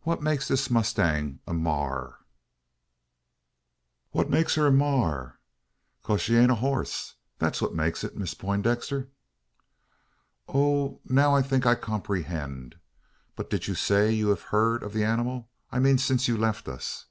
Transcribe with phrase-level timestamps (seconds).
[0.00, 2.18] What makes this mustang a ma a r?"
[4.12, 5.40] "What makes her a maar?
[6.06, 9.08] 'Case she ain't a hoss; thet's what make it, Miss Peintdexter."
[10.48, 12.76] "Oh now I I think I comprehend.
[13.36, 16.66] But did you say you have heard of the animal I mean since you left
[16.66, 17.04] us?"